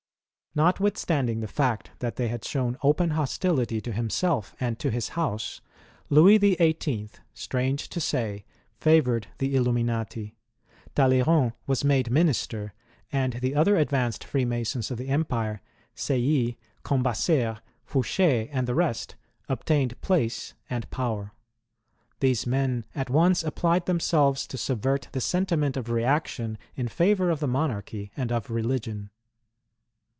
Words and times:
Notwithstanding 0.53 1.39
the 1.39 1.47
fact 1.47 1.91
that 1.99 2.17
they 2.17 2.27
had 2.27 2.43
shown 2.43 2.77
open 2.83 3.11
hostility 3.11 3.79
to 3.79 3.93
himself 3.93 4.53
and 4.59 4.77
to 4.79 4.91
his 4.91 5.07
house, 5.15 5.61
Louis 6.09 6.37
XVIIL, 6.37 7.09
strange 7.33 7.87
to 7.87 8.01
say, 8.01 8.43
favoured 8.77 9.27
the 9.37 9.55
Illuminati. 9.55 10.35
Talleyrand 10.93 11.53
was 11.67 11.85
made 11.85 12.11
minister, 12.11 12.73
and 13.13 13.31
the 13.35 13.55
other 13.55 13.77
advanced 13.77 14.25
Freemasons 14.25 14.91
of 14.91 14.97
the 14.97 15.07
Empire— 15.07 15.61
Seyies, 15.95 16.57
Cambaceres, 16.83 17.59
Fouche, 17.85 18.49
and 18.51 18.67
the 18.67 18.75
rest— 18.75 19.15
obtained 19.47 20.01
place 20.01 20.53
and 20.69 20.91
power. 20.91 21.31
These 22.19 22.45
men 22.45 22.83
at 22.93 23.09
once 23.09 23.41
applied 23.41 23.85
themselves 23.85 24.45
to 24.47 24.57
subvert 24.57 25.07
the 25.13 25.21
sentiment 25.21 25.77
of 25.77 25.89
reaction 25.89 26.57
in 26.75 26.89
flivour 26.89 27.29
of 27.29 27.39
the 27.39 27.47
monarchy 27.47 28.11
and 28.17 28.33
of 28.33 28.49
religion. 28.49 29.11